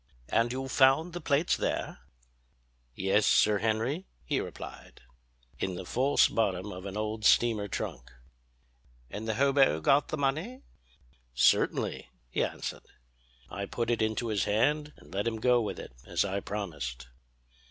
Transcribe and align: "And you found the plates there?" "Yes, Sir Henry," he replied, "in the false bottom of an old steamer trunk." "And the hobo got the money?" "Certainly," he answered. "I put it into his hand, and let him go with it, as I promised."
"And 0.29 0.51
you 0.51 0.67
found 0.67 1.13
the 1.13 1.21
plates 1.21 1.55
there?" 1.55 1.99
"Yes, 2.95 3.27
Sir 3.27 3.59
Henry," 3.59 4.07
he 4.25 4.39
replied, 4.39 5.01
"in 5.59 5.75
the 5.75 5.85
false 5.85 6.27
bottom 6.27 6.71
of 6.71 6.87
an 6.87 6.97
old 6.97 7.23
steamer 7.23 7.67
trunk." 7.67 8.11
"And 9.11 9.27
the 9.27 9.35
hobo 9.35 9.79
got 9.79 10.07
the 10.07 10.17
money?" 10.17 10.63
"Certainly," 11.35 12.09
he 12.31 12.43
answered. 12.43 12.87
"I 13.51 13.67
put 13.67 13.91
it 13.91 14.01
into 14.01 14.29
his 14.29 14.45
hand, 14.45 14.91
and 14.97 15.13
let 15.13 15.27
him 15.27 15.35
go 15.39 15.61
with 15.61 15.77
it, 15.79 15.91
as 16.07 16.25
I 16.25 16.39
promised." 16.39 17.09